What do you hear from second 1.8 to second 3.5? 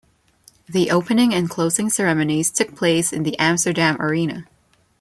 ceremonies took place in the